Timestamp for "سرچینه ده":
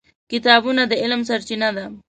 1.29-1.85